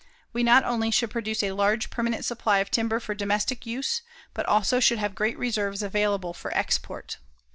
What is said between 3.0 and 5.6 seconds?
domestic use, but also should have great